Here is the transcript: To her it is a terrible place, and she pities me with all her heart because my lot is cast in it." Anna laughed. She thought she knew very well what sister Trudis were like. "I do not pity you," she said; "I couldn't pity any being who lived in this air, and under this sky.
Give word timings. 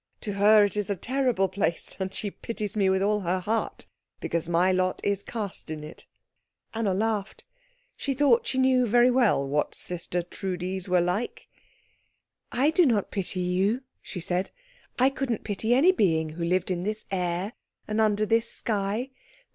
To 0.21 0.33
her 0.33 0.65
it 0.65 0.75
is 0.75 0.89
a 0.89 0.95
terrible 0.95 1.47
place, 1.47 1.95
and 1.99 2.11
she 2.11 2.31
pities 2.31 2.75
me 2.75 2.89
with 2.89 3.03
all 3.03 3.19
her 3.19 3.39
heart 3.39 3.85
because 4.19 4.49
my 4.49 4.71
lot 4.71 4.99
is 5.03 5.21
cast 5.21 5.69
in 5.69 5.83
it." 5.83 6.07
Anna 6.73 6.95
laughed. 6.95 7.45
She 7.95 8.15
thought 8.15 8.47
she 8.47 8.57
knew 8.57 8.87
very 8.87 9.11
well 9.11 9.47
what 9.47 9.75
sister 9.75 10.23
Trudis 10.23 10.87
were 10.87 11.01
like. 11.01 11.49
"I 12.51 12.71
do 12.71 12.83
not 12.87 13.11
pity 13.11 13.41
you," 13.41 13.83
she 14.01 14.19
said; 14.19 14.49
"I 14.97 15.11
couldn't 15.11 15.43
pity 15.43 15.71
any 15.71 15.91
being 15.91 16.29
who 16.29 16.43
lived 16.45 16.71
in 16.71 16.81
this 16.81 17.05
air, 17.11 17.53
and 17.87 18.01
under 18.01 18.25
this 18.25 18.51
sky. 18.51 19.11